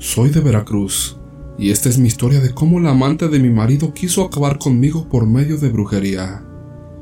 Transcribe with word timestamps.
Soy 0.00 0.30
de 0.30 0.38
Veracruz, 0.38 1.18
y 1.58 1.72
esta 1.72 1.88
es 1.88 1.98
mi 1.98 2.06
historia 2.06 2.38
de 2.38 2.54
cómo 2.54 2.78
la 2.78 2.90
amante 2.90 3.26
de 3.26 3.40
mi 3.40 3.50
marido 3.50 3.92
quiso 3.92 4.22
acabar 4.22 4.56
conmigo 4.56 5.08
por 5.08 5.26
medio 5.26 5.58
de 5.58 5.70
brujería. 5.70 6.46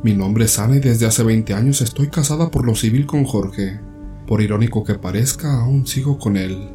Mi 0.03 0.15
nombre 0.15 0.47
es 0.47 0.59
Ana 0.59 0.77
y 0.77 0.81
desde 0.81 1.05
hace 1.05 1.23
20 1.23 1.53
años 1.53 1.83
estoy 1.83 2.09
casada 2.09 2.51
por 2.51 2.65
lo 2.65 2.75
civil 2.75 3.05
con 3.05 3.25
Jorge. 3.25 3.81
Por 4.27 4.41
irónico 4.41 4.83
que 4.83 4.95
parezca, 4.95 5.61
aún 5.61 5.87
sigo 5.87 6.19
con 6.19 6.39
él. 6.39 6.71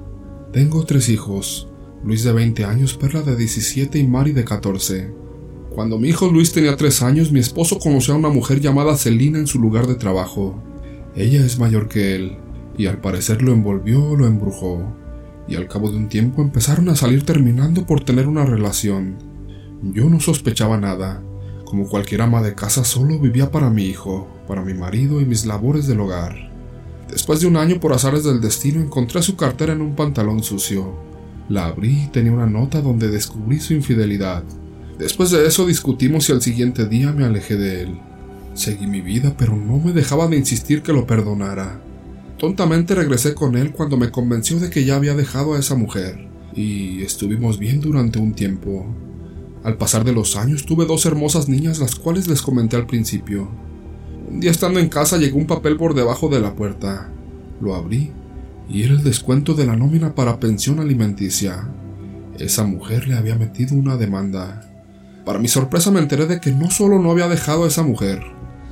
Tengo 0.53 0.85
tres 0.85 1.09
hijos, 1.09 1.69
Luis 2.03 2.23
de 2.23 2.33
20 2.33 2.65
años, 2.65 2.95
Perla 2.97 3.23
de 3.23 3.35
17 3.35 3.97
y 3.97 4.05
Mari 4.05 4.33
de 4.33 4.45
14. 4.45 5.11
Cuando 5.71 5.97
mi 5.97 6.09
hijo 6.09 6.29
Luis 6.29 6.51
tenía 6.51 6.77
3 6.77 7.01
años, 7.01 7.31
mi 7.31 7.39
esposo 7.39 7.79
conoció 7.79 8.13
a 8.13 8.17
una 8.17 8.29
mujer 8.29 8.59
llamada 8.59 8.95
Celina 8.95 9.39
en 9.39 9.47
su 9.47 9.57
lugar 9.57 9.87
de 9.87 9.95
trabajo. 9.95 10.61
Ella 11.15 11.43
es 11.43 11.57
mayor 11.57 11.89
que 11.89 12.13
él, 12.13 12.37
y 12.77 12.85
al 12.85 13.01
parecer 13.01 13.41
lo 13.41 13.53
envolvió 13.53 14.05
o 14.05 14.15
lo 14.15 14.27
embrujó. 14.27 15.00
Y 15.47 15.55
al 15.55 15.67
cabo 15.67 15.91
de 15.91 15.97
un 15.97 16.09
tiempo 16.09 16.41
empezaron 16.41 16.89
a 16.89 16.95
salir 16.95 17.25
terminando 17.25 17.85
por 17.85 18.03
tener 18.03 18.27
una 18.27 18.45
relación. 18.45 19.17
Yo 19.81 20.09
no 20.09 20.19
sospechaba 20.19 20.77
nada. 20.77 21.21
Como 21.65 21.87
cualquier 21.87 22.21
ama 22.21 22.41
de 22.41 22.53
casa 22.53 22.83
solo 22.83 23.19
vivía 23.19 23.51
para 23.51 23.69
mi 23.69 23.85
hijo, 23.85 24.27
para 24.47 24.63
mi 24.63 24.73
marido 24.73 25.21
y 25.21 25.25
mis 25.25 25.45
labores 25.45 25.87
del 25.87 26.01
hogar. 26.01 26.51
Después 27.09 27.41
de 27.41 27.47
un 27.47 27.57
año 27.57 27.79
por 27.79 27.93
azares 27.93 28.23
del 28.23 28.41
destino 28.41 28.81
encontré 28.81 29.21
su 29.21 29.35
cartera 29.35 29.73
en 29.73 29.81
un 29.81 29.95
pantalón 29.95 30.43
sucio. 30.43 30.95
La 31.49 31.65
abrí 31.65 32.03
y 32.03 32.07
tenía 32.07 32.31
una 32.31 32.45
nota 32.45 32.81
donde 32.81 33.09
descubrí 33.09 33.59
su 33.59 33.73
infidelidad. 33.73 34.43
Después 34.97 35.31
de 35.31 35.45
eso 35.45 35.65
discutimos 35.65 36.29
y 36.29 36.31
al 36.31 36.41
siguiente 36.41 36.85
día 36.85 37.11
me 37.11 37.25
alejé 37.25 37.57
de 37.57 37.81
él. 37.81 37.99
Seguí 38.53 38.85
mi 38.87 39.01
vida, 39.01 39.33
pero 39.37 39.55
no 39.55 39.77
me 39.79 39.93
dejaba 39.93 40.27
de 40.27 40.37
insistir 40.37 40.83
que 40.83 40.93
lo 40.93 41.07
perdonara. 41.07 41.81
Tontamente 42.41 42.95
regresé 42.95 43.35
con 43.35 43.55
él 43.55 43.71
cuando 43.71 43.97
me 43.97 44.09
convenció 44.09 44.59
de 44.59 44.71
que 44.71 44.83
ya 44.83 44.95
había 44.95 45.13
dejado 45.13 45.53
a 45.53 45.59
esa 45.59 45.75
mujer, 45.75 46.27
y 46.55 47.03
estuvimos 47.03 47.59
bien 47.59 47.81
durante 47.81 48.17
un 48.17 48.33
tiempo. 48.33 48.87
Al 49.63 49.77
pasar 49.77 50.03
de 50.03 50.11
los 50.11 50.35
años 50.35 50.65
tuve 50.65 50.87
dos 50.87 51.05
hermosas 51.05 51.47
niñas 51.47 51.77
las 51.77 51.93
cuales 51.93 52.27
les 52.27 52.41
comenté 52.41 52.77
al 52.77 52.87
principio. 52.87 53.47
Un 54.27 54.39
día 54.39 54.49
estando 54.49 54.79
en 54.79 54.89
casa 54.89 55.17
llegó 55.17 55.37
un 55.37 55.45
papel 55.45 55.77
por 55.77 55.93
debajo 55.93 56.29
de 56.29 56.39
la 56.39 56.55
puerta. 56.55 57.11
Lo 57.61 57.75
abrí 57.75 58.11
y 58.67 58.81
era 58.81 58.93
el 58.93 59.03
descuento 59.03 59.53
de 59.53 59.67
la 59.67 59.75
nómina 59.75 60.15
para 60.15 60.39
pensión 60.39 60.79
alimenticia. 60.79 61.69
Esa 62.39 62.63
mujer 62.63 63.07
le 63.07 63.17
había 63.17 63.35
metido 63.35 63.75
una 63.75 63.97
demanda. 63.97 64.67
Para 65.27 65.37
mi 65.37 65.47
sorpresa 65.47 65.91
me 65.91 65.99
enteré 65.99 66.25
de 66.25 66.41
que 66.41 66.51
no 66.51 66.71
solo 66.71 66.97
no 66.97 67.11
había 67.11 67.27
dejado 67.27 67.65
a 67.65 67.67
esa 67.67 67.83
mujer, 67.83 68.23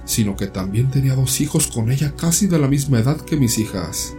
sino 0.10 0.36
que 0.36 0.48
también 0.48 0.90
tenía 0.90 1.14
dos 1.14 1.40
hijos 1.40 1.68
con 1.68 1.92
ella 1.92 2.16
casi 2.18 2.48
de 2.48 2.58
la 2.58 2.68
misma 2.68 2.98
edad 2.98 3.22
que 3.22 3.38
mis 3.38 3.60
hijas. 3.60 4.16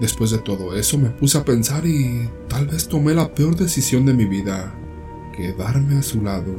Después 0.00 0.30
de 0.30 0.38
todo 0.38 0.74
eso 0.74 0.96
me 0.96 1.10
puse 1.10 1.36
a 1.36 1.44
pensar 1.44 1.86
y 1.86 2.30
tal 2.48 2.68
vez 2.68 2.88
tomé 2.88 3.12
la 3.12 3.34
peor 3.34 3.54
decisión 3.54 4.06
de 4.06 4.14
mi 4.14 4.24
vida, 4.24 4.74
quedarme 5.36 5.98
a 5.98 6.02
su 6.02 6.22
lado. 6.22 6.54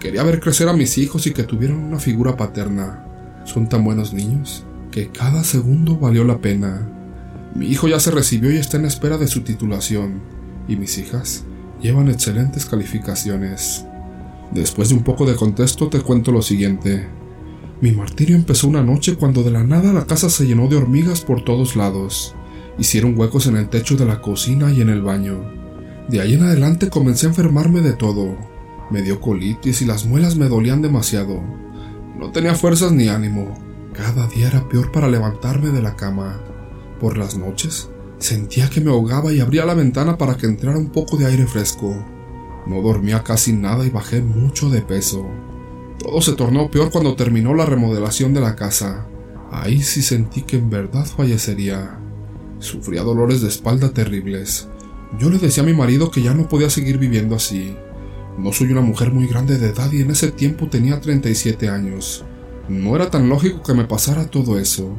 Quería 0.00 0.24
ver 0.24 0.40
crecer 0.40 0.68
a 0.68 0.72
mis 0.72 0.98
hijos 0.98 1.28
y 1.28 1.32
que 1.32 1.44
tuvieran 1.44 1.76
una 1.76 2.00
figura 2.00 2.36
paterna. 2.36 3.06
Son 3.44 3.68
tan 3.68 3.84
buenos 3.84 4.12
niños 4.12 4.64
que 4.90 5.10
cada 5.10 5.44
segundo 5.44 5.96
valió 5.96 6.24
la 6.24 6.40
pena. 6.40 6.90
Mi 7.54 7.68
hijo 7.68 7.86
ya 7.86 8.00
se 8.00 8.10
recibió 8.10 8.50
y 8.50 8.56
está 8.56 8.78
en 8.78 8.86
espera 8.86 9.16
de 9.16 9.28
su 9.28 9.42
titulación, 9.42 10.20
y 10.66 10.74
mis 10.74 10.98
hijas 10.98 11.44
llevan 11.80 12.08
excelentes 12.08 12.66
calificaciones. 12.66 13.86
Después 14.50 14.88
de 14.88 14.96
un 14.96 15.04
poco 15.04 15.24
de 15.24 15.36
contexto 15.36 15.88
te 15.88 16.00
cuento 16.00 16.32
lo 16.32 16.42
siguiente. 16.42 17.21
Mi 17.82 17.90
martirio 17.90 18.36
empezó 18.36 18.68
una 18.68 18.84
noche 18.84 19.16
cuando 19.16 19.42
de 19.42 19.50
la 19.50 19.64
nada 19.64 19.92
la 19.92 20.06
casa 20.06 20.30
se 20.30 20.46
llenó 20.46 20.68
de 20.68 20.76
hormigas 20.76 21.22
por 21.22 21.42
todos 21.42 21.74
lados. 21.74 22.36
Hicieron 22.78 23.18
huecos 23.18 23.48
en 23.48 23.56
el 23.56 23.68
techo 23.68 23.96
de 23.96 24.04
la 24.04 24.22
cocina 24.22 24.70
y 24.70 24.80
en 24.80 24.88
el 24.88 25.02
baño. 25.02 25.42
De 26.08 26.20
ahí 26.20 26.34
en 26.34 26.44
adelante 26.44 26.90
comencé 26.90 27.26
a 27.26 27.30
enfermarme 27.30 27.80
de 27.80 27.94
todo. 27.94 28.36
Me 28.92 29.02
dio 29.02 29.20
colitis 29.20 29.82
y 29.82 29.84
las 29.84 30.06
muelas 30.06 30.36
me 30.36 30.46
dolían 30.46 30.80
demasiado. 30.80 31.42
No 32.16 32.30
tenía 32.30 32.54
fuerzas 32.54 32.92
ni 32.92 33.08
ánimo. 33.08 33.52
Cada 33.92 34.28
día 34.28 34.46
era 34.46 34.68
peor 34.68 34.92
para 34.92 35.08
levantarme 35.08 35.70
de 35.70 35.82
la 35.82 35.96
cama. 35.96 36.40
Por 37.00 37.18
las 37.18 37.36
noches, 37.36 37.90
sentía 38.18 38.70
que 38.70 38.80
me 38.80 38.92
ahogaba 38.92 39.32
y 39.32 39.40
abría 39.40 39.64
la 39.64 39.74
ventana 39.74 40.18
para 40.18 40.36
que 40.36 40.46
entrara 40.46 40.78
un 40.78 40.90
poco 40.90 41.16
de 41.16 41.26
aire 41.26 41.48
fresco. 41.48 41.92
No 42.64 42.80
dormía 42.80 43.24
casi 43.24 43.52
nada 43.52 43.84
y 43.84 43.90
bajé 43.90 44.22
mucho 44.22 44.70
de 44.70 44.82
peso. 44.82 45.26
Todo 46.02 46.20
se 46.20 46.32
tornó 46.32 46.68
peor 46.68 46.90
cuando 46.90 47.14
terminó 47.14 47.54
la 47.54 47.64
remodelación 47.64 48.34
de 48.34 48.40
la 48.40 48.56
casa. 48.56 49.06
Ahí 49.52 49.82
sí 49.82 50.02
sentí 50.02 50.42
que 50.42 50.56
en 50.56 50.68
verdad 50.68 51.06
fallecería. 51.06 51.96
Sufría 52.58 53.02
dolores 53.02 53.40
de 53.40 53.48
espalda 53.48 53.90
terribles. 53.90 54.68
Yo 55.18 55.30
le 55.30 55.38
decía 55.38 55.62
a 55.62 55.66
mi 55.66 55.74
marido 55.74 56.10
que 56.10 56.20
ya 56.20 56.34
no 56.34 56.48
podía 56.48 56.70
seguir 56.70 56.98
viviendo 56.98 57.36
así. 57.36 57.76
No 58.36 58.52
soy 58.52 58.72
una 58.72 58.80
mujer 58.80 59.12
muy 59.12 59.28
grande 59.28 59.58
de 59.58 59.68
edad 59.68 59.92
y 59.92 60.00
en 60.00 60.10
ese 60.10 60.32
tiempo 60.32 60.66
tenía 60.66 61.00
37 61.00 61.68
años. 61.68 62.24
No 62.68 62.96
era 62.96 63.08
tan 63.08 63.28
lógico 63.28 63.62
que 63.62 63.74
me 63.74 63.84
pasara 63.84 64.26
todo 64.26 64.58
eso. 64.58 64.96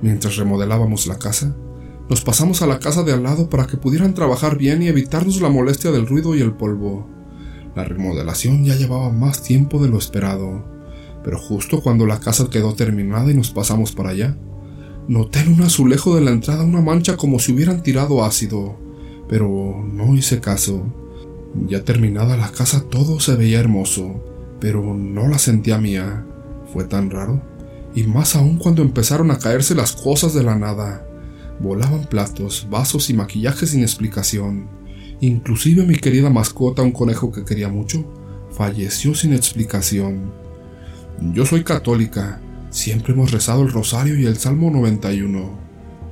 Mientras 0.00 0.36
remodelábamos 0.36 1.08
la 1.08 1.18
casa, 1.18 1.56
nos 2.08 2.20
pasamos 2.20 2.62
a 2.62 2.68
la 2.68 2.78
casa 2.78 3.02
de 3.02 3.12
al 3.12 3.24
lado 3.24 3.50
para 3.50 3.66
que 3.66 3.78
pudieran 3.78 4.14
trabajar 4.14 4.56
bien 4.56 4.80
y 4.80 4.88
evitarnos 4.88 5.40
la 5.40 5.48
molestia 5.48 5.90
del 5.90 6.06
ruido 6.06 6.36
y 6.36 6.40
el 6.40 6.52
polvo. 6.52 7.15
La 7.76 7.84
remodelación 7.84 8.64
ya 8.64 8.74
llevaba 8.74 9.12
más 9.12 9.42
tiempo 9.42 9.82
de 9.82 9.90
lo 9.90 9.98
esperado, 9.98 10.64
pero 11.22 11.38
justo 11.38 11.82
cuando 11.82 12.06
la 12.06 12.20
casa 12.20 12.48
quedó 12.50 12.74
terminada 12.74 13.30
y 13.30 13.34
nos 13.34 13.50
pasamos 13.50 13.92
para 13.92 14.10
allá, 14.10 14.38
noté 15.08 15.40
en 15.40 15.52
un 15.52 15.62
azulejo 15.62 16.16
de 16.16 16.22
la 16.22 16.30
entrada 16.30 16.64
una 16.64 16.80
mancha 16.80 17.18
como 17.18 17.38
si 17.38 17.52
hubieran 17.52 17.82
tirado 17.82 18.24
ácido, 18.24 18.78
pero 19.28 19.84
no 19.92 20.14
hice 20.16 20.40
caso. 20.40 20.84
Ya 21.68 21.84
terminada 21.84 22.38
la 22.38 22.50
casa 22.50 22.82
todo 22.88 23.20
se 23.20 23.36
veía 23.36 23.60
hermoso, 23.60 24.24
pero 24.58 24.94
no 24.94 25.28
la 25.28 25.38
sentía 25.38 25.76
mía. 25.76 26.24
Fue 26.72 26.84
tan 26.84 27.10
raro 27.10 27.42
y 27.94 28.04
más 28.04 28.36
aún 28.36 28.56
cuando 28.56 28.80
empezaron 28.80 29.30
a 29.30 29.38
caerse 29.38 29.74
las 29.74 29.92
cosas 29.92 30.32
de 30.32 30.42
la 30.42 30.56
nada. 30.56 31.06
Volaban 31.60 32.04
platos, 32.04 32.68
vasos 32.70 33.10
y 33.10 33.14
maquillaje 33.14 33.66
sin 33.66 33.82
explicación. 33.82 34.68
Inclusive 35.20 35.84
mi 35.84 35.96
querida 35.96 36.30
mascota, 36.30 36.82
un 36.82 36.92
conejo 36.92 37.32
que 37.32 37.44
quería 37.44 37.68
mucho, 37.68 38.04
falleció 38.50 39.14
sin 39.14 39.32
explicación. 39.32 40.32
Yo 41.32 41.46
soy 41.46 41.64
católica, 41.64 42.40
siempre 42.70 43.12
hemos 43.12 43.32
rezado 43.32 43.62
el 43.62 43.72
rosario 43.72 44.18
y 44.18 44.26
el 44.26 44.36
Salmo 44.36 44.70
91. 44.70 45.58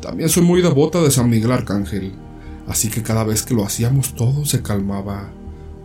También 0.01 0.29
soy 0.29 0.43
muy 0.43 0.63
devota 0.63 1.03
de 1.03 1.11
San 1.11 1.29
Miguel 1.29 1.53
Arcángel, 1.53 2.13
así 2.67 2.89
que 2.89 3.03
cada 3.03 3.25
vez 3.25 3.43
que 3.43 3.55
lo 3.55 3.65
hacíamos 3.65 4.15
todo 4.15 4.45
se 4.47 4.63
calmaba, 4.63 5.31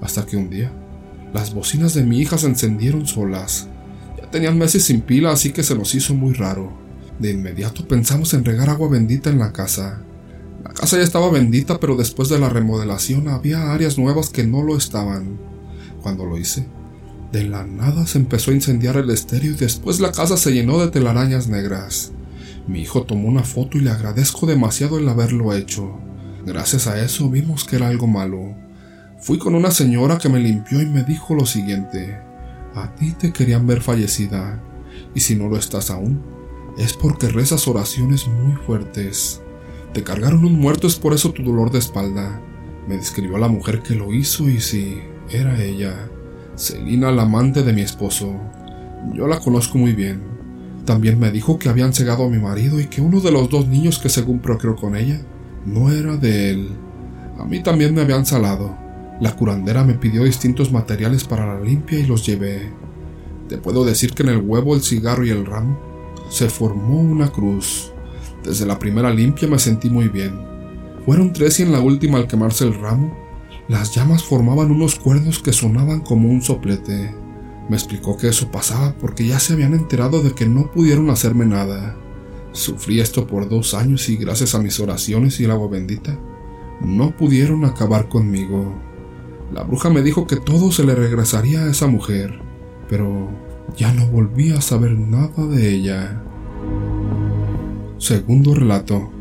hasta 0.01 0.25
que 0.25 0.37
un 0.37 0.49
día 0.49 0.71
las 1.33 1.53
bocinas 1.53 1.93
de 1.93 2.03
mi 2.03 2.19
hija 2.19 2.37
se 2.37 2.47
encendieron 2.47 3.05
solas 3.05 3.67
tenían 4.31 4.57
meses 4.57 4.83
sin 4.83 5.01
pila, 5.01 5.31
así 5.31 5.51
que 5.51 5.63
se 5.63 5.75
nos 5.75 5.95
hizo 5.95 6.13
muy 6.13 6.33
raro. 6.33 6.71
De 7.19 7.31
inmediato 7.31 7.87
pensamos 7.87 8.33
en 8.33 8.45
regar 8.45 8.69
agua 8.69 8.89
bendita 8.89 9.29
en 9.29 9.39
la 9.39 9.51
casa. 9.51 10.01
La 10.63 10.73
casa 10.73 10.97
ya 10.97 11.03
estaba 11.03 11.29
bendita, 11.29 11.79
pero 11.79 11.95
después 11.95 12.29
de 12.29 12.39
la 12.39 12.49
remodelación 12.49 13.29
había 13.29 13.71
áreas 13.71 13.97
nuevas 13.97 14.29
que 14.29 14.45
no 14.45 14.61
lo 14.63 14.75
estaban. 14.75 15.39
Cuando 16.01 16.25
lo 16.25 16.37
hice, 16.37 16.67
de 17.31 17.43
la 17.43 17.65
nada 17.65 18.07
se 18.07 18.17
empezó 18.17 18.51
a 18.51 18.55
incendiar 18.55 18.97
el 18.97 19.09
estéreo 19.09 19.51
y 19.51 19.55
después 19.55 19.99
la 19.99 20.11
casa 20.11 20.35
se 20.35 20.51
llenó 20.51 20.79
de 20.79 20.89
telarañas 20.89 21.47
negras. 21.47 22.11
Mi 22.67 22.81
hijo 22.81 23.03
tomó 23.03 23.27
una 23.27 23.43
foto 23.43 23.77
y 23.77 23.81
le 23.81 23.91
agradezco 23.91 24.45
demasiado 24.45 24.97
el 24.97 25.07
haberlo 25.07 25.53
hecho. 25.53 25.99
Gracias 26.45 26.87
a 26.87 27.01
eso 27.03 27.29
vimos 27.29 27.65
que 27.65 27.75
era 27.75 27.87
algo 27.87 28.07
malo. 28.07 28.55
Fui 29.21 29.37
con 29.37 29.55
una 29.55 29.71
señora 29.71 30.17
que 30.17 30.29
me 30.29 30.39
limpió 30.39 30.81
y 30.81 30.85
me 30.85 31.03
dijo 31.03 31.35
lo 31.35 31.45
siguiente. 31.45 32.19
A 32.75 32.95
ti 32.95 33.11
te 33.11 33.31
querían 33.33 33.67
ver 33.67 33.81
fallecida, 33.81 34.61
y 35.13 35.19
si 35.19 35.35
no 35.35 35.49
lo 35.49 35.57
estás 35.57 35.89
aún, 35.89 36.23
es 36.77 36.93
porque 36.93 37.27
rezas 37.27 37.67
oraciones 37.67 38.27
muy 38.27 38.55
fuertes. 38.65 39.41
Te 39.93 40.03
cargaron 40.03 40.45
un 40.45 40.59
muerto, 40.59 40.87
es 40.87 40.95
por 40.95 41.13
eso 41.13 41.31
tu 41.31 41.43
dolor 41.43 41.71
de 41.71 41.79
espalda. 41.79 42.41
Me 42.87 42.95
describió 42.95 43.37
la 43.37 43.47
mujer 43.47 43.81
que 43.81 43.95
lo 43.95 44.13
hizo 44.13 44.47
y 44.49 44.59
sí, 44.59 44.99
era 45.31 45.61
ella, 45.61 46.09
Celina, 46.55 47.11
la 47.11 47.23
amante 47.23 47.63
de 47.63 47.73
mi 47.73 47.81
esposo. 47.81 48.35
Yo 49.13 49.27
la 49.27 49.39
conozco 49.39 49.77
muy 49.77 49.93
bien. 49.93 50.21
También 50.85 51.19
me 51.19 51.31
dijo 51.31 51.57
que 51.57 51.69
habían 51.69 51.93
cegado 51.93 52.25
a 52.25 52.29
mi 52.29 52.37
marido 52.37 52.79
y 52.79 52.85
que 52.85 53.01
uno 53.01 53.21
de 53.21 53.31
los 53.31 53.49
dos 53.49 53.67
niños 53.67 53.99
que 53.99 54.09
según 54.09 54.39
procreó 54.39 54.75
con 54.75 54.95
ella 54.95 55.21
no 55.65 55.91
era 55.91 56.17
de 56.17 56.51
él. 56.51 56.69
A 57.39 57.45
mí 57.45 57.63
también 57.63 57.93
me 57.93 58.01
habían 58.01 58.25
salado. 58.25 58.75
La 59.21 59.35
curandera 59.35 59.83
me 59.83 59.93
pidió 59.93 60.23
distintos 60.23 60.71
materiales 60.71 61.23
para 61.23 61.45
la 61.45 61.61
limpia 61.61 61.99
y 61.99 62.05
los 62.05 62.25
llevé. 62.25 62.71
Te 63.47 63.57
puedo 63.57 63.85
decir 63.85 64.13
que 64.13 64.23
en 64.23 64.29
el 64.29 64.41
huevo, 64.41 64.75
el 64.75 64.81
cigarro 64.81 65.25
y 65.25 65.29
el 65.29 65.45
ramo 65.45 65.79
se 66.29 66.49
formó 66.49 66.99
una 66.99 67.29
cruz. 67.29 67.91
Desde 68.43 68.65
la 68.65 68.79
primera 68.79 69.11
limpia 69.11 69.47
me 69.47 69.59
sentí 69.59 69.89
muy 69.89 70.07
bien. 70.07 70.39
Fueron 71.05 71.33
tres 71.33 71.59
y 71.59 71.63
en 71.63 71.71
la 71.71 71.79
última 71.79 72.17
al 72.17 72.27
quemarse 72.27 72.65
el 72.65 72.79
ramo, 72.79 73.17
las 73.67 73.93
llamas 73.93 74.23
formaban 74.23 74.71
unos 74.71 74.95
cuernos 74.95 75.39
que 75.39 75.53
sonaban 75.53 76.01
como 76.01 76.29
un 76.29 76.41
soplete. 76.41 77.13
Me 77.69 77.75
explicó 77.75 78.17
que 78.17 78.27
eso 78.27 78.51
pasaba 78.51 78.95
porque 78.97 79.27
ya 79.27 79.39
se 79.39 79.53
habían 79.53 79.73
enterado 79.73 80.23
de 80.23 80.33
que 80.33 80.47
no 80.47 80.71
pudieron 80.71 81.09
hacerme 81.09 81.45
nada. 81.45 81.95
Sufrí 82.51 82.99
esto 82.99 83.27
por 83.27 83.47
dos 83.47 83.75
años 83.75 84.09
y 84.09 84.17
gracias 84.17 84.55
a 84.55 84.59
mis 84.59 84.79
oraciones 84.79 85.39
y 85.39 85.43
el 85.43 85.51
agua 85.51 85.67
bendita, 85.67 86.17
no 86.81 87.15
pudieron 87.15 87.65
acabar 87.65 88.09
conmigo. 88.09 88.73
La 89.53 89.63
bruja 89.63 89.89
me 89.89 90.01
dijo 90.01 90.25
que 90.25 90.37
todo 90.37 90.71
se 90.71 90.83
le 90.83 90.95
regresaría 90.95 91.61
a 91.61 91.69
esa 91.69 91.87
mujer, 91.87 92.39
pero 92.87 93.29
ya 93.77 93.93
no 93.93 94.07
volví 94.07 94.51
a 94.51 94.61
saber 94.61 94.97
nada 94.97 95.45
de 95.45 95.69
ella. 95.69 96.23
Segundo 97.99 98.55
relato. 98.55 99.11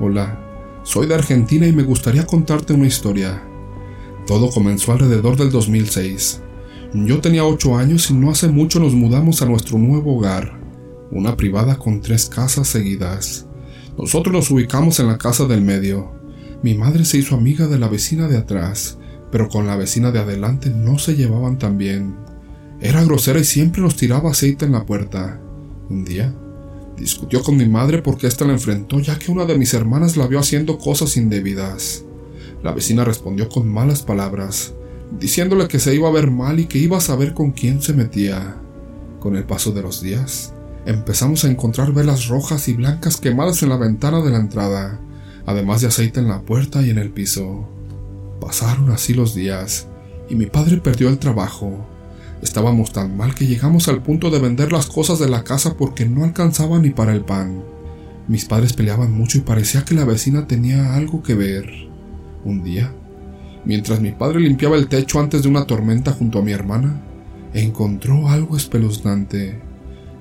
Hola, 0.00 0.80
soy 0.82 1.06
de 1.06 1.14
Argentina 1.14 1.64
y 1.64 1.72
me 1.72 1.84
gustaría 1.84 2.26
contarte 2.26 2.72
una 2.72 2.88
historia. 2.88 3.40
Todo 4.26 4.50
comenzó 4.50 4.90
alrededor 4.90 5.36
del 5.36 5.52
2006. 5.52 6.42
Yo 6.92 7.20
tenía 7.20 7.44
8 7.44 7.78
años 7.78 8.10
y 8.10 8.14
no 8.14 8.32
hace 8.32 8.48
mucho 8.48 8.80
nos 8.80 8.94
mudamos 8.94 9.42
a 9.42 9.46
nuestro 9.46 9.78
nuevo 9.78 10.16
hogar, 10.16 10.58
una 11.12 11.36
privada 11.36 11.78
con 11.78 12.00
tres 12.00 12.28
casas 12.28 12.66
seguidas. 12.66 13.46
Nosotros 13.96 14.34
nos 14.34 14.50
ubicamos 14.50 14.98
en 14.98 15.06
la 15.06 15.16
casa 15.16 15.44
del 15.44 15.62
medio. 15.62 16.10
Mi 16.64 16.74
madre 16.74 17.04
se 17.04 17.18
hizo 17.18 17.36
amiga 17.36 17.68
de 17.68 17.78
la 17.78 17.86
vecina 17.86 18.26
de 18.26 18.38
atrás, 18.38 18.98
pero 19.30 19.48
con 19.48 19.68
la 19.68 19.76
vecina 19.76 20.10
de 20.10 20.18
adelante 20.18 20.68
no 20.68 20.98
se 20.98 21.14
llevaban 21.14 21.58
tan 21.58 21.78
bien. 21.78 22.16
Era 22.80 23.04
grosera 23.04 23.38
y 23.38 23.44
siempre 23.44 23.82
nos 23.82 23.94
tiraba 23.94 24.32
aceite 24.32 24.64
en 24.64 24.72
la 24.72 24.84
puerta. 24.84 25.40
Un 25.88 26.04
día, 26.04 26.34
discutió 26.98 27.42
con 27.42 27.56
mi 27.56 27.66
madre 27.66 28.02
porque 28.02 28.26
ésta 28.26 28.44
la 28.44 28.52
enfrentó 28.52 28.98
ya 29.00 29.18
que 29.18 29.30
una 29.30 29.44
de 29.44 29.56
mis 29.56 29.74
hermanas 29.74 30.16
la 30.16 30.26
vio 30.26 30.38
haciendo 30.38 30.78
cosas 30.78 31.16
indebidas. 31.16 32.04
La 32.62 32.72
vecina 32.72 33.04
respondió 33.04 33.48
con 33.48 33.68
malas 33.68 34.02
palabras, 34.02 34.74
diciéndole 35.18 35.68
que 35.68 35.78
se 35.78 35.94
iba 35.94 36.08
a 36.08 36.12
ver 36.12 36.30
mal 36.30 36.60
y 36.60 36.66
que 36.66 36.78
iba 36.78 36.98
a 36.98 37.02
saber 37.02 37.34
con 37.34 37.52
quién 37.52 37.80
se 37.80 37.94
metía. 37.94 38.56
Con 39.20 39.36
el 39.36 39.44
paso 39.44 39.72
de 39.72 39.82
los 39.82 40.02
días, 40.02 40.52
empezamos 40.86 41.44
a 41.44 41.50
encontrar 41.50 41.92
velas 41.92 42.28
rojas 42.28 42.68
y 42.68 42.74
blancas 42.74 43.16
quemadas 43.16 43.62
en 43.62 43.68
la 43.68 43.76
ventana 43.76 44.22
de 44.22 44.30
la 44.30 44.38
entrada 44.38 45.00
además 45.48 45.80
de 45.80 45.86
aceite 45.86 46.20
en 46.20 46.28
la 46.28 46.42
puerta 46.42 46.82
y 46.82 46.90
en 46.90 46.98
el 46.98 47.08
piso. 47.08 47.66
Pasaron 48.38 48.90
así 48.90 49.14
los 49.14 49.34
días, 49.34 49.86
y 50.28 50.34
mi 50.34 50.44
padre 50.44 50.76
perdió 50.76 51.08
el 51.08 51.18
trabajo. 51.18 51.86
Estábamos 52.42 52.92
tan 52.92 53.16
mal 53.16 53.34
que 53.34 53.46
llegamos 53.46 53.88
al 53.88 54.02
punto 54.02 54.30
de 54.30 54.38
vender 54.38 54.72
las 54.72 54.86
cosas 54.86 55.18
de 55.18 55.28
la 55.28 55.42
casa 55.42 55.76
porque 55.76 56.06
no 56.06 56.24
alcanzaba 56.24 56.78
ni 56.78 56.90
para 56.90 57.12
el 57.12 57.22
pan. 57.22 57.62
Mis 58.28 58.44
padres 58.44 58.74
peleaban 58.74 59.12
mucho 59.12 59.38
y 59.38 59.40
parecía 59.40 59.84
que 59.84 59.94
la 59.94 60.04
vecina 60.04 60.46
tenía 60.46 60.94
algo 60.94 61.22
que 61.22 61.34
ver. 61.34 61.68
Un 62.44 62.62
día, 62.62 62.94
mientras 63.64 64.00
mi 64.00 64.12
padre 64.12 64.40
limpiaba 64.40 64.76
el 64.76 64.88
techo 64.88 65.18
antes 65.18 65.42
de 65.42 65.48
una 65.48 65.66
tormenta 65.66 66.12
junto 66.12 66.38
a 66.38 66.42
mi 66.42 66.52
hermana, 66.52 67.02
encontró 67.54 68.28
algo 68.28 68.56
espeluznante. 68.56 69.60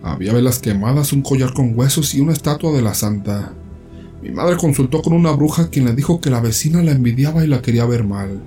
Había 0.02 0.34
velas 0.34 0.60
quemadas, 0.60 1.14
un 1.14 1.22
collar 1.22 1.54
con 1.54 1.78
huesos 1.78 2.16
y 2.16 2.22
una 2.22 2.34
estatua 2.34 2.72
de 2.72 2.82
la 2.82 2.94
santa. 2.94 3.54
Mi 4.24 4.32
madre 4.32 4.58
consultó 4.58 5.02
con 5.02 5.14
una 5.14 5.32
bruja 5.32 5.70
quien 5.70 5.86
le 5.86 5.94
dijo 5.94 6.20
que 6.20 6.32
la 6.32 6.42
vecina 6.42 6.82
la 6.82 6.92
envidiaba 6.92 7.44
y 7.44 7.48
la 7.48 7.62
quería 7.62 7.86
ver 7.86 8.04
mal. 8.04 8.42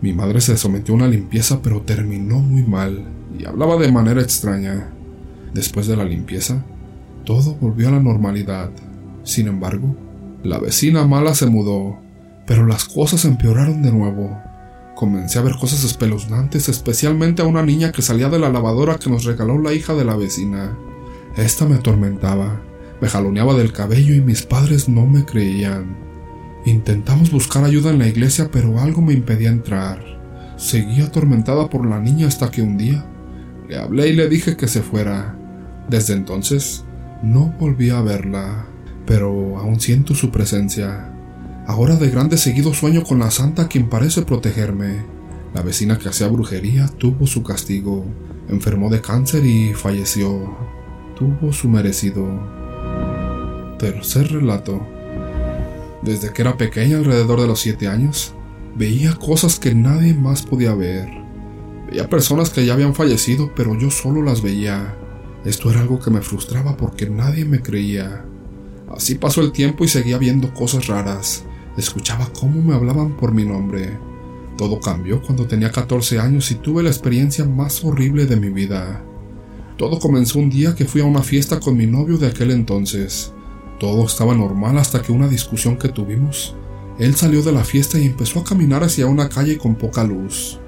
Mi 0.00 0.12
madre 0.12 0.40
se 0.40 0.56
sometió 0.56 0.94
a 0.94 0.98
una 0.98 1.08
limpieza 1.08 1.60
pero 1.62 1.82
terminó 1.82 2.38
muy 2.38 2.62
mal 2.62 3.04
y 3.38 3.44
hablaba 3.44 3.76
de 3.76 3.92
manera 3.92 4.20
extraña. 4.20 4.90
Después 5.54 5.86
de 5.86 5.96
la 5.96 6.04
limpieza, 6.04 6.64
todo 7.24 7.54
volvió 7.56 7.88
a 7.88 7.92
la 7.92 8.00
normalidad. 8.00 8.70
Sin 9.24 9.48
embargo, 9.48 9.94
la 10.42 10.58
vecina 10.58 11.06
mala 11.06 11.34
se 11.34 11.46
mudó, 11.46 11.98
pero 12.46 12.66
las 12.66 12.84
cosas 12.84 13.24
empeoraron 13.24 13.82
de 13.82 13.92
nuevo. 13.92 14.38
Comencé 14.96 15.38
a 15.38 15.42
ver 15.42 15.56
cosas 15.56 15.84
espeluznantes, 15.84 16.68
especialmente 16.68 17.42
a 17.42 17.46
una 17.46 17.62
niña 17.62 17.92
que 17.92 18.02
salía 18.02 18.28
de 18.28 18.38
la 18.38 18.50
lavadora 18.50 18.98
que 18.98 19.10
nos 19.10 19.24
regaló 19.24 19.60
la 19.60 19.72
hija 19.72 19.94
de 19.94 20.04
la 20.04 20.16
vecina. 20.16 20.76
Esta 21.36 21.66
me 21.66 21.76
atormentaba 21.76 22.60
me 23.00 23.08
jaloneaba 23.08 23.54
del 23.54 23.72
cabello 23.72 24.14
y 24.14 24.20
mis 24.20 24.42
padres 24.42 24.88
no 24.88 25.06
me 25.06 25.24
creían. 25.24 25.96
Intentamos 26.66 27.30
buscar 27.30 27.64
ayuda 27.64 27.90
en 27.90 27.98
la 27.98 28.08
iglesia, 28.08 28.50
pero 28.52 28.78
algo 28.80 29.00
me 29.00 29.14
impedía 29.14 29.48
entrar. 29.48 30.04
Seguí 30.56 31.00
atormentada 31.00 31.70
por 31.70 31.86
la 31.86 31.98
niña 31.98 32.26
hasta 32.26 32.50
que 32.50 32.60
un 32.60 32.76
día 32.76 33.06
le 33.68 33.78
hablé 33.78 34.08
y 34.08 34.12
le 34.12 34.28
dije 34.28 34.56
que 34.56 34.68
se 34.68 34.82
fuera. 34.82 35.38
Desde 35.88 36.12
entonces 36.12 36.84
no 37.22 37.54
volví 37.58 37.90
a 37.90 38.02
verla, 38.02 38.66
pero 39.06 39.58
aún 39.58 39.80
siento 39.80 40.14
su 40.14 40.30
presencia. 40.30 41.10
Ahora 41.66 41.96
de 41.96 42.10
grande 42.10 42.36
seguido 42.36 42.74
sueño 42.74 43.04
con 43.04 43.20
la 43.20 43.30
santa 43.30 43.68
quien 43.68 43.88
parece 43.88 44.22
protegerme. 44.22 45.04
La 45.54 45.62
vecina 45.62 45.98
que 45.98 46.08
hacía 46.08 46.28
brujería 46.28 46.88
tuvo 46.88 47.26
su 47.26 47.42
castigo, 47.42 48.04
enfermó 48.48 48.90
de 48.90 49.00
cáncer 49.00 49.46
y 49.46 49.72
falleció. 49.72 50.56
Tuvo 51.16 51.52
su 51.52 51.68
merecido. 51.68 52.28
Tercer 53.78 54.30
relato. 54.30 54.99
Desde 56.02 56.32
que 56.32 56.42
era 56.42 56.56
pequeña, 56.56 56.96
alrededor 56.96 57.40
de 57.40 57.46
los 57.46 57.60
7 57.60 57.88
años, 57.88 58.34
veía 58.74 59.14
cosas 59.14 59.58
que 59.58 59.74
nadie 59.74 60.14
más 60.14 60.42
podía 60.42 60.74
ver. 60.74 61.08
Veía 61.88 62.08
personas 62.08 62.50
que 62.50 62.64
ya 62.64 62.74
habían 62.74 62.94
fallecido, 62.94 63.52
pero 63.54 63.78
yo 63.78 63.90
solo 63.90 64.22
las 64.22 64.42
veía. 64.42 64.96
Esto 65.44 65.70
era 65.70 65.80
algo 65.80 65.98
que 65.98 66.10
me 66.10 66.22
frustraba 66.22 66.76
porque 66.76 67.08
nadie 67.08 67.44
me 67.44 67.60
creía. 67.60 68.24
Así 68.94 69.14
pasó 69.14 69.40
el 69.40 69.52
tiempo 69.52 69.84
y 69.84 69.88
seguía 69.88 70.18
viendo 70.18 70.52
cosas 70.54 70.86
raras. 70.86 71.44
Escuchaba 71.76 72.28
cómo 72.38 72.62
me 72.62 72.74
hablaban 72.74 73.16
por 73.16 73.32
mi 73.32 73.44
nombre. 73.44 73.98
Todo 74.56 74.80
cambió 74.80 75.22
cuando 75.22 75.46
tenía 75.46 75.70
14 75.70 76.18
años 76.18 76.50
y 76.50 76.56
tuve 76.56 76.82
la 76.82 76.90
experiencia 76.90 77.44
más 77.44 77.84
horrible 77.84 78.26
de 78.26 78.36
mi 78.36 78.50
vida. 78.50 79.02
Todo 79.78 79.98
comenzó 79.98 80.38
un 80.38 80.50
día 80.50 80.74
que 80.74 80.84
fui 80.84 81.00
a 81.00 81.06
una 81.06 81.22
fiesta 81.22 81.60
con 81.60 81.76
mi 81.76 81.86
novio 81.86 82.18
de 82.18 82.26
aquel 82.26 82.50
entonces. 82.50 83.32
Todo 83.80 84.04
estaba 84.04 84.34
normal 84.34 84.76
hasta 84.76 85.00
que 85.00 85.10
una 85.10 85.26
discusión 85.26 85.78
que 85.78 85.88
tuvimos. 85.88 86.54
Él 86.98 87.14
salió 87.14 87.42
de 87.42 87.50
la 87.50 87.64
fiesta 87.64 87.98
y 87.98 88.04
empezó 88.04 88.40
a 88.40 88.44
caminar 88.44 88.84
hacia 88.84 89.06
una 89.06 89.30
calle 89.30 89.56
con 89.56 89.74
poca 89.74 90.04
luz. 90.04 90.60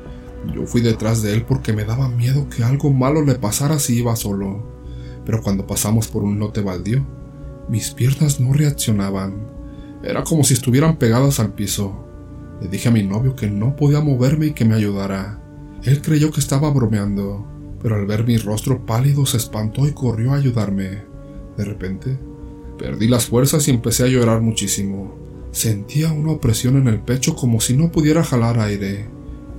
Yo 0.54 0.66
fui 0.66 0.80
detrás 0.80 1.20
de 1.20 1.34
él 1.34 1.44
porque 1.44 1.74
me 1.74 1.84
daba 1.84 2.08
miedo 2.08 2.48
que 2.48 2.64
algo 2.64 2.90
malo 2.90 3.20
le 3.22 3.34
pasara 3.34 3.78
si 3.78 3.98
iba 3.98 4.16
solo. 4.16 4.66
Pero 5.26 5.42
cuando 5.42 5.66
pasamos 5.66 6.08
por 6.08 6.22
un 6.22 6.38
lote 6.38 6.62
baldío, 6.62 7.04
mis 7.68 7.90
piernas 7.90 8.40
no 8.40 8.54
reaccionaban. 8.54 9.46
Era 10.02 10.24
como 10.24 10.42
si 10.42 10.54
estuvieran 10.54 10.96
pegadas 10.96 11.38
al 11.38 11.52
piso. 11.52 12.06
Le 12.62 12.68
dije 12.68 12.88
a 12.88 12.92
mi 12.92 13.02
novio 13.02 13.36
que 13.36 13.50
no 13.50 13.76
podía 13.76 14.00
moverme 14.00 14.46
y 14.46 14.52
que 14.52 14.64
me 14.64 14.74
ayudara. 14.74 15.38
Él 15.82 16.00
creyó 16.00 16.30
que 16.30 16.40
estaba 16.40 16.70
bromeando, 16.70 17.46
pero 17.82 17.96
al 17.96 18.06
ver 18.06 18.24
mi 18.24 18.38
rostro 18.38 18.86
pálido 18.86 19.26
se 19.26 19.36
espantó 19.36 19.86
y 19.86 19.92
corrió 19.92 20.32
a 20.32 20.36
ayudarme. 20.36 21.04
De 21.58 21.64
repente, 21.66 22.18
Perdí 22.82 23.06
las 23.06 23.26
fuerzas 23.26 23.68
y 23.68 23.70
empecé 23.70 24.02
a 24.02 24.08
llorar 24.08 24.40
muchísimo. 24.40 25.14
Sentía 25.52 26.10
una 26.10 26.32
opresión 26.32 26.76
en 26.76 26.88
el 26.88 26.98
pecho 26.98 27.36
como 27.36 27.60
si 27.60 27.76
no 27.76 27.92
pudiera 27.92 28.24
jalar 28.24 28.58
aire. 28.58 29.06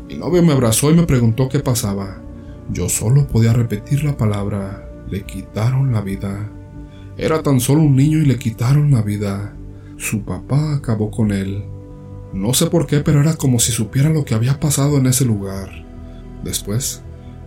Mi 0.09 0.17
novio 0.17 0.43
me 0.43 0.51
abrazó 0.51 0.91
y 0.91 0.93
me 0.93 1.05
preguntó 1.05 1.47
qué 1.47 1.59
pasaba. 1.59 2.21
Yo 2.69 2.89
solo 2.89 3.25
podía 3.29 3.53
repetir 3.53 4.03
la 4.03 4.17
palabra. 4.17 4.89
Le 5.09 5.21
quitaron 5.23 5.93
la 5.93 6.01
vida. 6.01 6.51
Era 7.15 7.41
tan 7.41 7.61
solo 7.61 7.83
un 7.83 7.95
niño 7.95 8.17
y 8.17 8.25
le 8.25 8.37
quitaron 8.37 8.91
la 8.91 9.01
vida. 9.01 9.55
Su 9.95 10.23
papá 10.23 10.73
acabó 10.73 11.09
con 11.09 11.31
él. 11.31 11.63
No 12.33 12.53
sé 12.53 12.65
por 12.65 12.87
qué, 12.87 12.99
pero 12.99 13.21
era 13.21 13.35
como 13.35 13.59
si 13.59 13.71
supiera 13.71 14.09
lo 14.09 14.25
que 14.25 14.35
había 14.35 14.59
pasado 14.59 14.97
en 14.97 15.05
ese 15.05 15.23
lugar. 15.23 15.69
Después, 16.43 17.03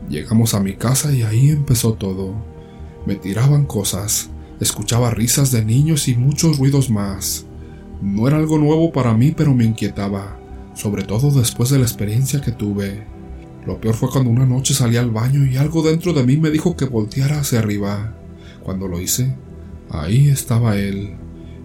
llegamos 0.09 0.54
a 0.54 0.61
mi 0.61 0.73
casa 0.73 1.12
y 1.12 1.21
ahí 1.21 1.50
empezó 1.50 1.92
todo. 1.92 2.35
Me 3.04 3.16
tiraban 3.16 3.66
cosas, 3.66 4.30
Escuchaba 4.61 5.11
risas 5.11 5.53
de 5.53 5.65
niños 5.65 6.09
y 6.09 6.15
muchos 6.15 6.59
ruidos 6.59 6.89
más. 6.89 7.45
No 8.01 8.27
era 8.27 8.39
algo 8.39 8.59
nuevo 8.59 8.91
para 8.91 9.13
mí, 9.13 9.33
pero 9.37 9.55
me 9.55 9.65
inquietaba, 9.65 10.39
sobre 10.75 11.05
todo 11.05 11.31
después 11.31 11.71
de 11.71 11.79
la 11.79 11.85
experiencia 11.85 12.41
que 12.41 12.53
tuve. 12.53 13.05
Lo 13.67 13.81
peor 13.81 13.95
fue 13.95 14.09
cuando 14.11 14.31
una 14.31 14.47
noche 14.47 14.73
salí 14.73 14.97
al 14.97 15.11
baño 15.11 15.45
y 15.45 15.57
algo 15.57 15.83
dentro 15.83 16.13
de 16.13 16.25
mí 16.25 16.37
me 16.39 16.51
dijo 16.51 16.77
que 16.77 16.87
volteara 16.87 17.41
hacia 17.41 17.59
arriba. 17.59 18.17
Cuando 18.63 18.89
lo 18.89 19.01
hice, 19.01 19.37
ahí 19.91 20.29
estaba 20.29 20.77
él. 20.77 21.17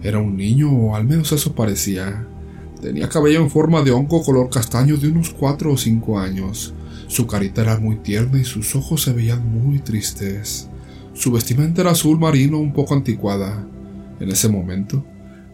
Era 0.02 0.18
un 0.18 0.36
niño, 0.36 0.70
o 0.70 0.96
al 0.96 1.04
menos 1.04 1.32
eso 1.32 1.54
parecía. 1.54 2.26
Tenía 2.82 3.08
cabello 3.08 3.40
en 3.40 3.50
forma 3.50 3.82
de 3.82 3.92
hongo 3.92 4.22
color 4.22 4.50
castaño 4.50 4.96
de 4.96 5.08
unos 5.08 5.30
cuatro 5.30 5.72
o 5.72 5.76
cinco 5.76 6.18
años. 6.18 6.74
Su 7.06 7.26
carita 7.26 7.62
era 7.62 7.78
muy 7.78 7.96
tierna 7.96 8.38
y 8.40 8.44
sus 8.44 8.74
ojos 8.74 9.02
se 9.02 9.12
veían 9.12 9.48
muy 9.48 9.78
tristes. 9.78 10.68
Su 11.14 11.30
vestimenta 11.30 11.82
era 11.82 11.90
azul 11.90 12.18
marino 12.18 12.58
un 12.58 12.72
poco 12.72 12.94
anticuada. 12.94 13.66
En 14.18 14.30
ese 14.30 14.48
momento, 14.48 15.04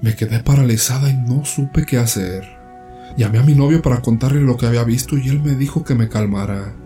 me 0.01 0.15
quedé 0.15 0.41
paralizada 0.41 1.11
y 1.11 1.17
no 1.17 1.45
supe 1.45 1.85
qué 1.85 1.99
hacer. 1.99 2.45
Llamé 3.17 3.39
a 3.39 3.43
mi 3.43 3.55
novio 3.55 3.83
para 3.83 4.01
contarle 4.01 4.41
lo 4.41 4.57
que 4.57 4.67
había 4.67 4.85
visto 4.85 5.19
y 5.19 5.29
él 5.29 5.43
me 5.43 5.57
dijo 5.57 5.83
que 5.83 5.97
me 5.97 6.09
calmara. 6.09 6.77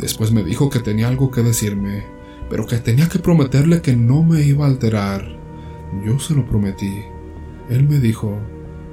Después 0.00 0.32
me 0.32 0.42
dijo 0.42 0.70
que 0.70 0.80
tenía 0.80 1.06
algo 1.06 1.30
que 1.30 1.42
decirme, 1.42 2.02
pero 2.50 2.66
que 2.66 2.78
tenía 2.78 3.08
que 3.08 3.20
prometerle 3.20 3.80
que 3.80 3.94
no 3.94 4.24
me 4.24 4.42
iba 4.42 4.64
a 4.64 4.68
alterar. 4.68 5.24
Yo 6.04 6.18
se 6.18 6.34
lo 6.34 6.44
prometí. 6.48 7.02
Él 7.70 7.88
me 7.88 8.00
dijo, 8.00 8.36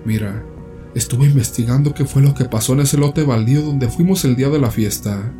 mira, 0.06 0.46
estuve 0.94 1.26
investigando 1.26 1.96
qué 1.96 2.06
fue 2.06 2.22
lo 2.22 2.36
que 2.36 2.46
pasó 2.46 2.74
en 2.74 2.82
ese 2.82 2.98
lote 2.98 3.24
baldío 3.24 3.64
donde 3.64 3.90
fuimos 3.90 4.24
el 4.26 4.36
día 4.36 4.50
de 4.50 4.60
la 4.60 4.70
fiesta. 4.70 5.34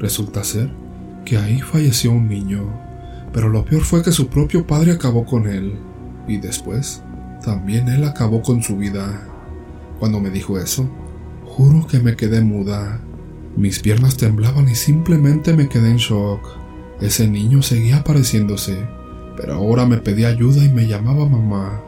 Resulta 0.00 0.42
ser 0.42 0.72
que 1.24 1.36
ahí 1.38 1.60
falleció 1.60 2.10
un 2.10 2.28
niño 2.28 2.85
pero 3.32 3.48
lo 3.48 3.64
peor 3.64 3.82
fue 3.82 4.02
que 4.02 4.12
su 4.12 4.28
propio 4.28 4.66
padre 4.66 4.92
acabó 4.92 5.24
con 5.24 5.46
él, 5.46 5.74
y 6.26 6.38
después 6.38 7.02
también 7.44 7.88
él 7.88 8.04
acabó 8.04 8.42
con 8.42 8.62
su 8.62 8.76
vida. 8.76 9.28
Cuando 9.98 10.20
me 10.20 10.30
dijo 10.30 10.58
eso, 10.58 10.88
juro 11.44 11.86
que 11.86 12.00
me 12.00 12.16
quedé 12.16 12.40
muda. 12.40 13.00
Mis 13.56 13.80
piernas 13.80 14.16
temblaban 14.16 14.68
y 14.68 14.74
simplemente 14.74 15.54
me 15.54 15.68
quedé 15.68 15.90
en 15.90 15.96
shock. 15.96 16.40
Ese 17.00 17.28
niño 17.28 17.62
seguía 17.62 17.98
apareciéndose, 17.98 18.86
pero 19.36 19.54
ahora 19.54 19.86
me 19.86 19.98
pedía 19.98 20.28
ayuda 20.28 20.64
y 20.64 20.68
me 20.68 20.86
llamaba 20.86 21.28
mamá. 21.28 21.82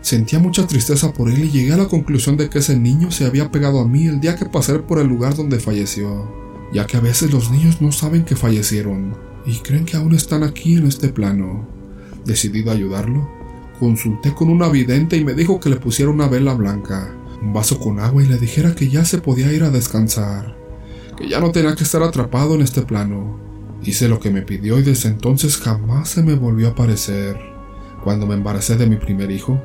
Sentía 0.00 0.38
mucha 0.38 0.66
tristeza 0.66 1.12
por 1.12 1.30
él 1.30 1.44
y 1.44 1.50
llegué 1.50 1.72
a 1.72 1.78
la 1.78 1.88
conclusión 1.88 2.36
de 2.36 2.48
que 2.48 2.58
ese 2.58 2.76
niño 2.76 3.10
se 3.10 3.24
había 3.24 3.50
pegado 3.50 3.80
a 3.80 3.88
mí 3.88 4.06
el 4.06 4.20
día 4.20 4.36
que 4.36 4.46
pasé 4.46 4.78
por 4.80 4.98
el 4.98 5.06
lugar 5.06 5.36
donde 5.36 5.60
falleció, 5.60 6.30
ya 6.72 6.86
que 6.86 6.96
a 6.96 7.00
veces 7.00 7.32
los 7.32 7.50
niños 7.50 7.80
no 7.80 7.92
saben 7.92 8.24
que 8.24 8.36
fallecieron 8.36 9.31
y 9.44 9.58
creen 9.58 9.84
que 9.84 9.96
aún 9.96 10.14
están 10.14 10.42
aquí 10.42 10.76
en 10.76 10.86
este 10.86 11.08
plano. 11.08 11.66
Decidido 12.24 12.70
a 12.70 12.74
ayudarlo, 12.74 13.28
consulté 13.80 14.32
con 14.34 14.48
una 14.48 14.68
vidente 14.68 15.16
y 15.16 15.24
me 15.24 15.34
dijo 15.34 15.58
que 15.58 15.70
le 15.70 15.76
pusiera 15.76 16.10
una 16.10 16.28
vela 16.28 16.54
blanca, 16.54 17.14
un 17.40 17.52
vaso 17.52 17.78
con 17.80 17.98
agua 17.98 18.22
y 18.22 18.26
le 18.26 18.38
dijera 18.38 18.74
que 18.74 18.88
ya 18.88 19.04
se 19.04 19.18
podía 19.18 19.52
ir 19.52 19.64
a 19.64 19.70
descansar, 19.70 20.56
que 21.16 21.28
ya 21.28 21.40
no 21.40 21.50
tenía 21.50 21.74
que 21.74 21.84
estar 21.84 22.02
atrapado 22.02 22.54
en 22.54 22.60
este 22.60 22.82
plano. 22.82 23.40
Hice 23.82 24.08
lo 24.08 24.20
que 24.20 24.30
me 24.30 24.42
pidió 24.42 24.78
y 24.78 24.82
desde 24.82 25.08
entonces 25.08 25.56
jamás 25.56 26.10
se 26.10 26.22
me 26.22 26.34
volvió 26.34 26.68
a 26.68 26.70
aparecer. 26.70 27.36
Cuando 28.04 28.26
me 28.26 28.34
embaracé 28.34 28.76
de 28.76 28.86
mi 28.86 28.96
primer 28.96 29.32
hijo, 29.32 29.60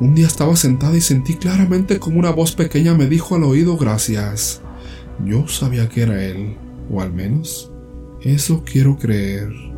un 0.00 0.16
día 0.16 0.26
estaba 0.26 0.56
sentada 0.56 0.96
y 0.96 1.00
sentí 1.00 1.34
claramente 1.34 2.00
como 2.00 2.18
una 2.18 2.30
voz 2.30 2.52
pequeña 2.52 2.94
me 2.94 3.06
dijo 3.06 3.36
al 3.36 3.44
oído 3.44 3.76
gracias. 3.76 4.62
Yo 5.24 5.46
sabía 5.46 5.88
que 5.88 6.02
era 6.02 6.24
él, 6.24 6.56
o 6.90 7.00
al 7.00 7.12
menos 7.12 7.71
eso 8.24 8.62
quiero 8.64 8.96
creer. 8.98 9.71